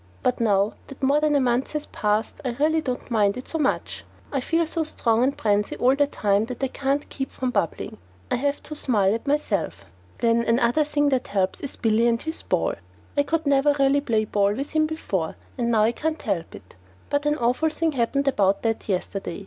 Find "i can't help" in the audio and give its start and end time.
15.83-16.55